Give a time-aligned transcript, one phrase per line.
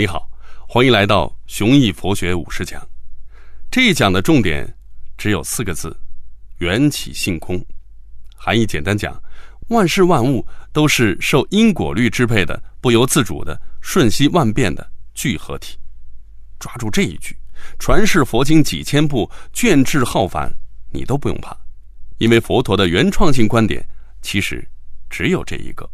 [0.00, 0.26] 你好，
[0.66, 2.80] 欢迎来到雄毅佛学五十讲。
[3.70, 4.66] 这一讲的重点
[5.18, 5.94] 只有四个字：
[6.56, 7.62] 缘起性空。
[8.34, 9.22] 含义简单讲，
[9.68, 10.42] 万事万物
[10.72, 15.76] 都是受因果律支配的、不由自主的、瞬息万变的聚合体。
[16.58, 17.36] 抓住这一句，
[17.78, 20.50] 传世佛经几千部，卷帙浩繁，
[20.90, 21.54] 你都不用怕，
[22.16, 23.86] 因为佛陀的原创性观点
[24.22, 24.66] 其实
[25.10, 25.86] 只有这一个。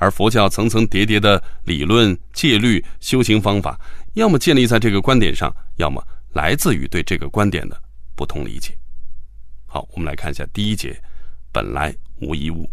[0.00, 3.78] 而佛教层层叠叠的理论、戒律、修行方法，
[4.14, 6.02] 要么建立在这个观点上，要么
[6.32, 7.78] 来自于对这个观点的
[8.16, 8.74] 不同理解。
[9.66, 10.98] 好，我们来看一下第一节：
[11.52, 12.68] 本来无一物。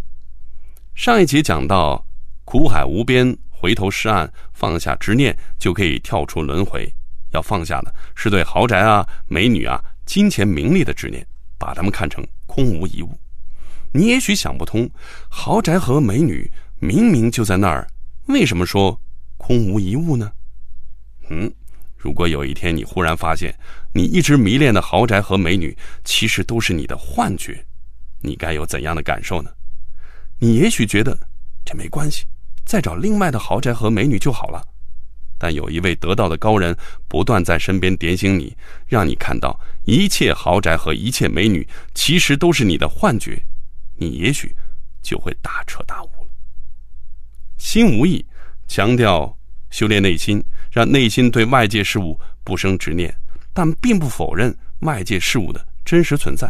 [0.96, 2.02] 上一节讲到，
[2.46, 6.90] 苦海无边，回头是岸，放下执念就可以跳出轮回。
[7.32, 13.12] 要放下的是对豪宅啊、美女啊、金钱名利的执念，把它们看成空无一物。
[13.92, 14.90] 你也许想不通，
[15.28, 16.50] 豪宅和美女。
[16.80, 17.88] 明明就在那儿，
[18.28, 19.00] 为什么说
[19.38, 20.32] 空无一物呢？
[21.30, 21.52] 嗯，
[21.96, 23.54] 如果有一天你忽然发现，
[23.94, 27.66] 你一直迷恋的豪宅和美女其实都是你的幻觉，
[28.22, 29.50] 你该有怎样的感受呢？
[30.40, 31.18] 你也许觉得
[31.66, 32.26] 这没关系，
[32.64, 34.62] 再找另外的豪宅和美女就好了。
[35.40, 36.76] 但有一位得道的高人
[37.08, 43.42] 不断在身边点醒你，让你看到一切豪宅和一切美女其实都是你的幻觉，
[43.98, 44.56] 你也许
[45.02, 46.10] 就会大彻大悟。
[47.68, 48.26] 心无意，
[48.70, 49.38] 强调
[49.72, 53.14] 修炼内心，让内心对外界事物不生执念，
[53.52, 56.50] 但并不否认外界事物的真实存在。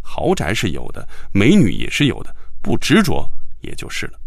[0.00, 4.18] 豪宅是有的，美女也是有的，不执着也就是了。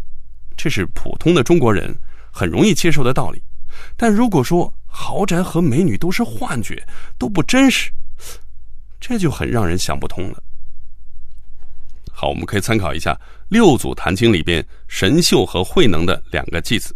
[0.56, 1.92] 这是普通的中国人
[2.30, 3.42] 很容易接受的道理。
[3.96, 6.80] 但如果说豪宅和美女都是幻觉，
[7.18, 7.90] 都不真实，
[9.00, 10.40] 这就很让人想不通了。
[12.20, 13.14] 好，我们可以参考一下
[13.48, 16.94] 《六祖坛经》里边神秀和慧能的两个偈子。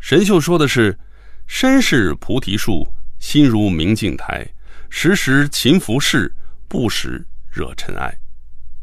[0.00, 0.98] 神秀说的是
[1.46, 2.84] ：“身是菩提树，
[3.20, 4.44] 心如明镜台，
[4.90, 6.28] 时时勤拂拭，
[6.66, 8.12] 不时惹尘埃。”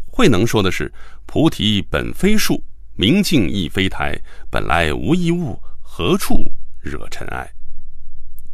[0.08, 0.90] 慧能说的是
[1.28, 2.64] ：“菩提本非树，
[2.96, 4.18] 明镜亦非台，
[4.50, 6.50] 本来无一物，何处
[6.80, 7.52] 惹尘埃？”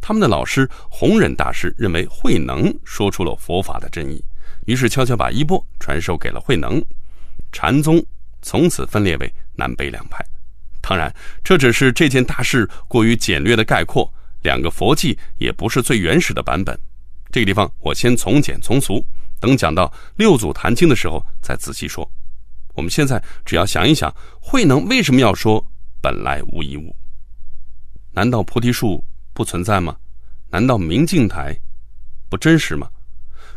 [0.02, 4.20] 他们的老师弘忍大师认为慧能说出了佛法的真意。
[4.64, 6.84] 于是悄悄把衣钵传授给了慧能，
[7.56, 8.04] 禅宗
[8.42, 10.22] 从此分裂为南北两派。
[10.82, 11.10] 当然，
[11.42, 14.12] 这只是这件大事过于简略的概括。
[14.42, 16.78] 两个佛迹也不是最原始的版本。
[17.32, 19.02] 这个地方我先从简从俗，
[19.40, 22.06] 等讲到六祖坛经的时候再仔细说。
[22.74, 25.66] 我们现在只要想一想，慧能为什么要说
[26.02, 26.94] 本来无一物？
[28.12, 29.02] 难道菩提树
[29.32, 29.96] 不存在吗？
[30.50, 31.58] 难道明镜台
[32.28, 32.86] 不真实吗？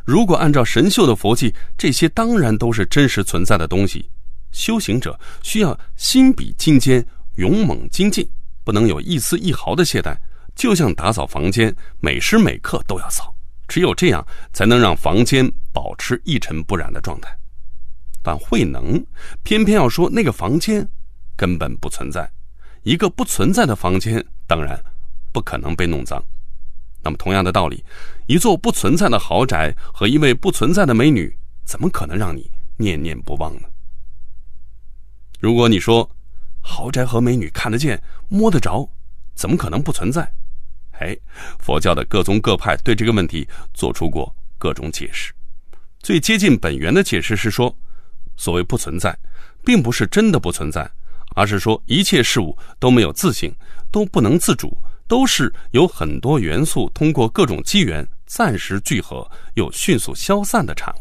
[0.06, 4.10] 如果按照神秀的佛迹，这些当然都是真实存在的东西。
[4.52, 7.06] 修行者需要心比金坚，
[7.36, 8.28] 勇猛精进，
[8.64, 10.18] 不能有一丝一毫的懈怠。
[10.56, 13.34] 就像打扫房间，每时每刻都要扫，
[13.68, 17.30] 只有这样才能让房间保持一尘不染的状态。
[18.22, 19.02] 但慧能
[19.44, 20.86] 偏偏要说那个房间
[21.38, 22.30] 根本不存在，
[22.84, 24.78] 一个不存在的房间，当然
[25.31, 26.22] 不可能被弄脏。
[27.09, 27.84] 那么，同样的道理，
[28.28, 33.68] 一座不存在的豪宅和一位不存在的美女，怎么可能让你念念不忘呢？
[35.40, 36.08] 如果你说
[36.62, 38.88] 豪宅和美女看得见、摸得着，
[39.34, 40.31] 怎么可能不存在？
[41.00, 41.18] 哎，
[41.58, 45.34] 佛教的各宗各派对这个问题做出过各种解释。
[46.03, 47.75] 最接近本源的解释是说，
[48.38, 49.18] 所谓不存在，
[49.66, 50.88] 并不是真的不存在，
[51.34, 53.52] 而是说一切事物都没有自性，
[53.90, 54.78] 都不能自主。
[55.09, 61.00] 都是有很多元素通过各种机缘暂时聚合，又迅速消散的产物。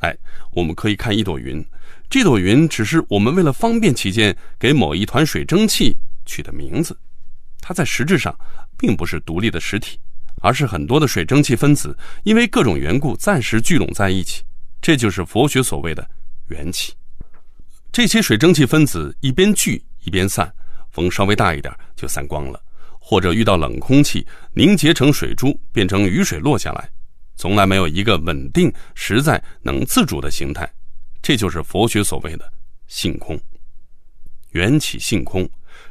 [0.00, 0.14] 哎，
[0.50, 1.64] 我们可以看一朵云，
[2.10, 6.98] 这朵云只是我们为了方便起见给某一团水蒸气取的名字，
[7.60, 8.36] 它在实质上
[8.76, 9.96] 并不是独立的实体，
[10.42, 14.42] 而是很多的水蒸气分子因为各种缘故暂时聚拢在一起，
[14.82, 16.04] 这就是佛学所谓的
[16.48, 16.92] 缘起。
[17.92, 20.52] 这些水蒸气分子一边聚一边散。
[20.90, 22.60] 风稍微大一点就散光了，
[22.98, 26.88] 或者遇到冷空气凝结成水珠，变成雨水落下来，
[27.36, 30.68] 从来没有一个稳定、实在、能自主的形态。
[31.20, 32.50] 这就是佛学所谓的
[32.86, 33.38] 性空，
[34.52, 35.48] 缘起性空，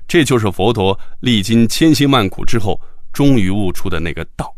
[0.07, 2.80] 这就是佛陀历经千辛万苦之后
[3.13, 4.54] 终于悟出的那个道。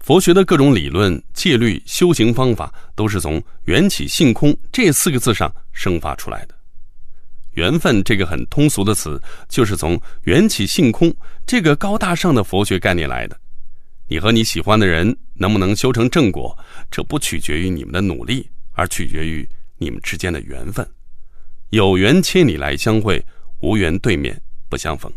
[0.00, 6.54] 佛学的各种理论、戒律、修行方法，都是从缘起性空这四个字上生发出来的。
[7.60, 11.14] 缘分这个很通俗的词，就是从缘起性空
[11.46, 13.38] 这个高大上的佛学概念来的。
[14.08, 16.56] 你和你喜欢的人能不能修成正果，
[16.90, 19.46] 这不取决于你们的努力，而取决于
[19.76, 20.88] 你们之间的缘分。
[21.68, 23.22] 有缘千里来相会，
[23.60, 24.40] 无缘对面
[24.70, 25.12] 不相逢。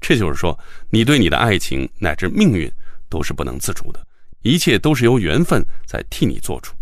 [0.00, 0.56] 这就是说，
[0.90, 2.70] 你对你的爱情乃至命运
[3.08, 4.06] 都是不能自主的，
[4.42, 6.72] 一切都是由缘分在替你做主。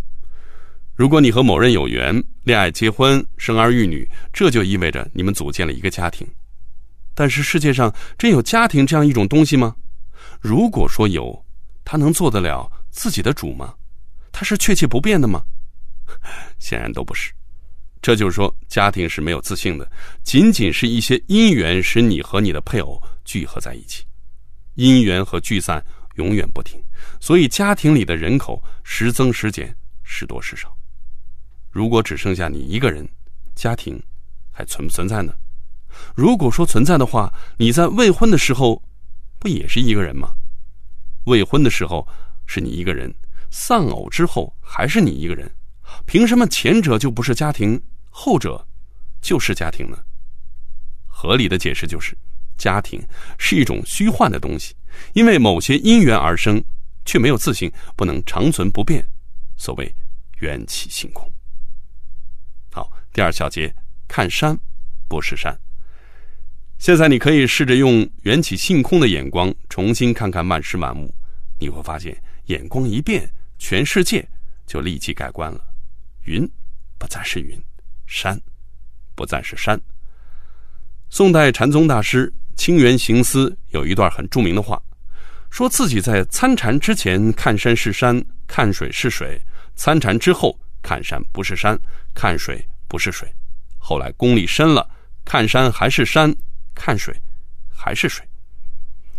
[0.95, 6.27] 如果你和某人有缘，恋爱、结婚、生儿育女，这就意味着你们组建了一个家庭。
[7.15, 9.75] 但是世界上真有家庭这样一种东西吗？
[10.41, 11.45] 如果说有，
[11.85, 13.75] 他能做得了自己的主吗？
[14.31, 15.43] 他是确切不变的吗？
[16.59, 17.33] 显然都不是。
[18.03, 19.91] 这就是说，家庭是没有自信的，
[20.23, 24.05] 仅仅是一些因缘使你和你的配偶聚合在一起，
[24.75, 25.83] 因缘和聚散
[26.17, 26.83] 永远不停，
[27.19, 30.75] 所以家庭里的人口时增时减，时多时少。
[31.73, 33.09] 如果只剩下你一个人，
[33.55, 34.01] 家庭
[34.51, 35.35] 还存不存在呢？
[36.15, 38.81] 如果说存在的话，你在未婚的时候
[39.39, 40.35] 不也是一个人吗？
[41.25, 42.07] 未婚的时候
[42.47, 43.13] 是你一个人，
[43.51, 45.51] 丧偶之后还是你一个人，
[46.05, 47.81] 凭什么前者就不是家庭？
[48.11, 48.63] 后者，
[49.23, 49.97] 就是家庭呢。
[51.07, 52.15] 合理的解释就是，
[52.59, 53.03] 家庭
[53.39, 54.75] 是一种虚幻的东西，
[55.15, 56.63] 因为某些因缘而生，
[57.07, 59.03] 却没有自性，不能长存不变。
[59.57, 59.95] 所谓
[60.41, 61.32] 缘起性空。
[63.13, 63.75] 第二小节，
[64.09, 64.59] 看山
[65.07, 65.55] 不是山。
[66.79, 71.15] 现在你可以试着用缘起性空的眼光重新看看万事万物，
[71.59, 72.17] 你会发现
[72.47, 74.27] 眼光一变，全世界
[74.67, 75.61] 就立即改观了。
[76.25, 76.51] 云
[76.99, 77.61] 不再是云。
[78.07, 78.41] 山，
[79.15, 79.79] 不再是山。
[81.11, 84.83] 宋代禅宗大师清源行思有一段很著名的话，
[85.51, 89.39] 说自己在参禅之前看山是山，看水是水；
[89.77, 91.79] 参禅之后看山不是山，
[92.15, 93.27] 看水不是水。
[93.79, 94.87] 后来功力深了，
[95.25, 96.31] 看山还是山，
[96.75, 97.19] 看水
[97.75, 98.23] 还是水。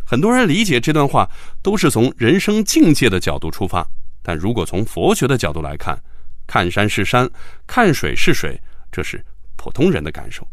[0.06, 1.28] 很多人理解这段话
[1.64, 3.84] 都是从人生境界的角度出发，
[4.22, 6.00] 但如果从佛学的角度来看，
[6.46, 7.28] 看山是山，
[7.66, 8.62] 看水是水。
[8.92, 9.26] 这是
[9.56, 10.48] 普通人的感受。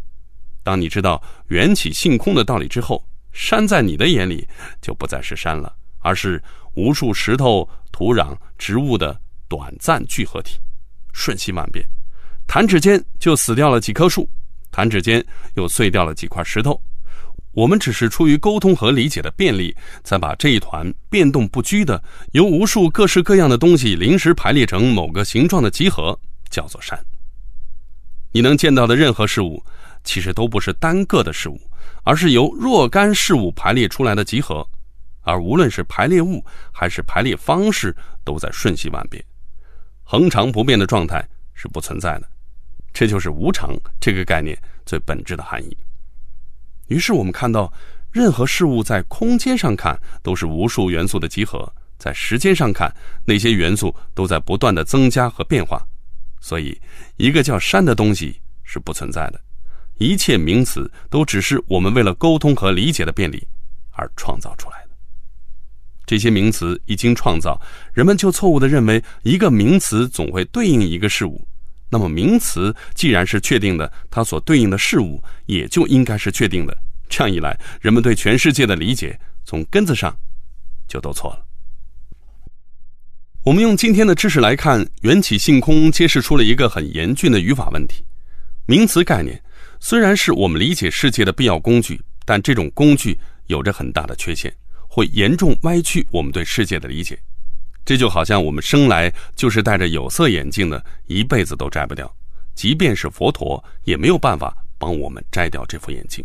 [0.63, 4.49] 当你知道缘起性空的道理之后，山在你的眼里
[4.81, 10.59] 就不再是山了，而是无数石头、土壤、植物的短暂聚合体，
[11.13, 11.85] 瞬息万变。
[12.53, 14.29] 弹指间就死掉了几棵树，
[14.73, 15.25] 弹指间
[15.55, 16.83] 又碎掉了几块石头。
[17.53, 22.03] 我们只是出于沟通和理解的便利，才把这一团变动不居的、
[22.33, 26.19] 由无数各式各样的东西临时排列成某个形状的集合，
[26.51, 26.99] 叫做山。
[28.33, 29.65] 你能见到的任何事物，
[30.03, 31.61] 其实都不是单个的事物，
[32.03, 34.67] 而是由若干事物排列出来的集合，
[35.21, 37.95] 而无论是排列物还是排列方式，
[38.25, 39.25] 都在瞬息万变，
[40.03, 41.25] 恒常不变的状态
[41.55, 42.29] 是不存在的。
[42.93, 45.77] 这就是无常这个概念最本质的含义。
[46.89, 47.73] 于是我们看到，
[48.11, 52.93] 任何事物在空间上看都是无数元素的集合，在时间上看，
[53.25, 55.81] 那些元素都在不断的增加和变化。
[56.41, 56.77] 所以，
[57.17, 59.41] 一个叫山的东西是不存在的，
[59.99, 63.47] 一切名词都只是我们为了沟通和理解的便利
[63.93, 64.91] 而创造出来的。
[66.07, 67.61] 这些名词一经创造，
[67.93, 71.47] 人们就错误的认为一个名词总会对应一个事物。
[71.91, 76.77] 那么，名词既然是确定的，它所对应的事物也就应该是确定的。
[77.09, 80.17] 这样一来，人们对全世界的理解从根子上
[80.87, 81.45] 就都错了。
[83.43, 88.05] 我们用今天的知识来看，缘起性空揭示出了一个很严峻的语法问题。
[88.67, 89.43] 名词概念
[89.81, 93.19] 虽然是我们理解世界的必要工具，但这种工具
[93.49, 94.55] 有着很大的缺陷，
[94.87, 97.19] 会严重歪曲我们对世界的理解。
[97.91, 102.09] 这就好像我们生来就是戴着有色眼镜的，一辈子都摘不掉。
[102.55, 106.25] 即便是佛陀，也没有办法帮我们摘掉这副眼镜。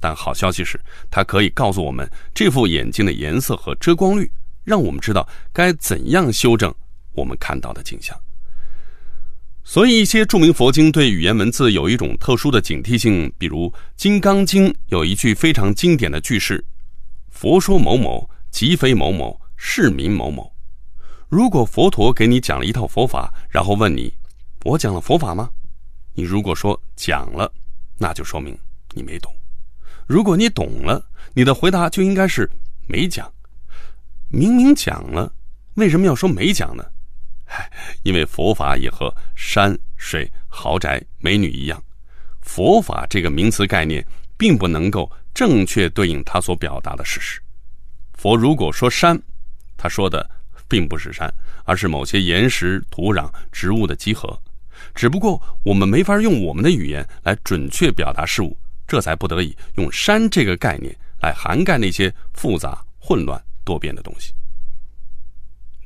[0.00, 0.80] 但好消息是，
[1.10, 4.32] 它可以告诉我们这副眼镜的颜色和遮光率。
[4.64, 6.74] 让我们知道该怎样修正
[7.12, 8.18] 我们看到的景象。
[9.62, 16.64] 所以，一些著名佛经对语言文字有一种特殊的警惕性，比如《金刚经》有一句非常经典的句式
[17.28, 20.50] ：“佛说某某，即非某某，是名某某。”
[21.34, 24.14] 如果佛陀给你讲了一套佛法，然后问你
[24.62, 25.50] ：“我讲了佛法吗？”
[26.14, 27.52] 你如果说讲了，
[27.98, 28.56] 那就说明
[28.92, 29.32] 你没懂；
[30.06, 32.48] 如果你懂了，你的回答就应该是
[32.86, 33.28] 没讲。
[34.28, 35.34] 明明讲了，
[35.74, 36.84] 为什么要说没讲呢？
[37.44, 37.68] 嗨，
[38.04, 41.82] 因为佛法也和山水、豪宅、美女一样，
[42.42, 47.42] 佛法这个名词概念并不能够正确对应它所表达的事实。
[48.12, 49.20] 佛如果说山，
[49.76, 50.30] 他说的
[50.68, 51.32] 并不是山，
[51.64, 54.38] 而是某些岩石、土壤、植物的集合。
[54.94, 58.56] 只不过我们没法用我们的语言来准确表达事物，
[58.86, 63.42] 这才不得已用山这个概念来涵盖那些复杂、混乱。
[63.66, 64.34] 多变的东西，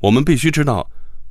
[0.01, 0.85] 我们必须知道，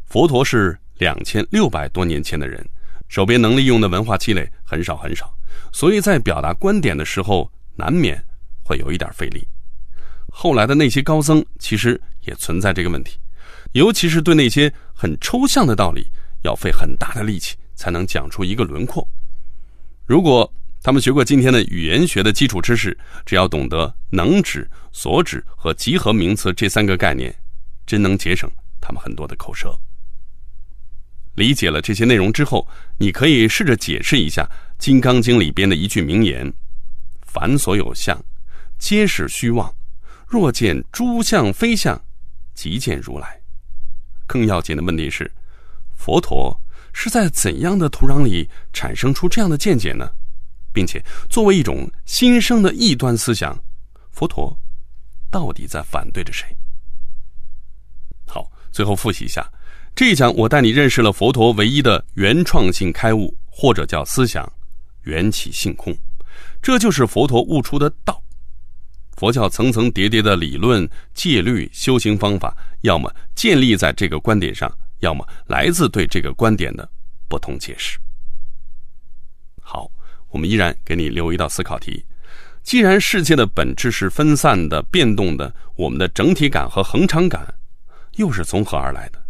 [0.06, 2.66] 佛陀是两千六百多年前的人，
[3.06, 5.30] 手边能利用的文化积累很少很少，
[5.72, 8.18] 所以在表达观点的时候，难免
[8.62, 9.46] 会有一点费力。
[10.32, 13.18] 后来的那些高僧其实也存在这个问题，
[13.72, 16.06] 尤其是对那些很抽象的道理，
[16.42, 19.06] 要费很大的力气才能讲出一个轮廓。
[20.06, 20.50] 如果
[20.82, 22.96] 他们学过今天的语言学的基础知识，
[23.26, 27.34] 只要懂得能指、所指和集合名词这三个概念，
[27.84, 29.76] 真能节省他们很多的口舌。
[31.34, 34.42] 理解了这些内容之后，你可以试着解释一下
[34.78, 36.52] 《金刚经》里边的一句名言
[37.26, 38.18] ：“凡所有相，
[38.78, 39.72] 皆是虚妄。
[40.26, 42.00] 若见诸相非相，
[42.54, 43.37] 即见如来。”
[44.28, 45.28] 更要紧的问题是，
[45.96, 46.56] 佛陀
[46.92, 50.08] 是在怎样的土壤里产生出这样的见解呢？
[50.72, 53.58] 并且作为一种新生的异端思想，
[54.12, 54.56] 佛陀
[55.30, 56.46] 到底在反对着谁？
[58.26, 59.50] 好，最后复习一下。
[59.96, 64.48] 这一讲，我带你认识了佛陀唯一的原创性开悟，或者叫思想——
[65.02, 65.96] 缘起性空。
[66.62, 68.22] 这就是佛陀悟出的道。
[69.18, 76.88] 佛教层层叠叠的理论、戒律、修行方法，要么建立在这个观点上，要么来自对这个观点的
[77.26, 77.98] 不同解释。
[79.60, 79.90] 好，
[80.30, 82.04] 我们依然给你留一道思考题：
[82.62, 87.52] 既然世界的本质是分散的、变动的，我们的整体感和恒常感
[88.14, 89.20] 又是从何而来的？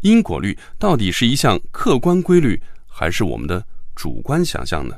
[0.00, 3.62] 因果律到底是一项客观规律，还是我们的
[3.94, 4.96] 主观想象呢？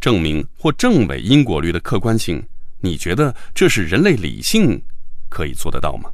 [0.00, 2.40] 证明或证伪因果律的客观性，
[2.80, 4.82] 你觉得这是人类理性
[5.28, 6.10] 可以做得到吗？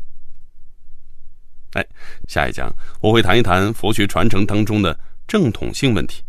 [1.73, 1.87] 哎，
[2.27, 6.23] 下一讲我会谈一谈佛学传承当中的正统性问题，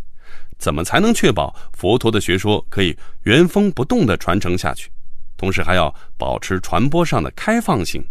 [0.57, 4.89] 怎么才能确保佛陀的学说可以原封不动的传承下去，
[5.37, 8.05] 同时还要保持传播上的开放性？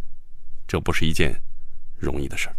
[0.66, 1.38] 这不是一件
[1.98, 2.56] 容易的事儿。